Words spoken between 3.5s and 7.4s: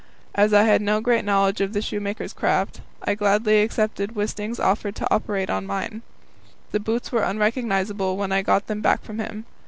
accepted Wisting's offer to operate on mine. The boots were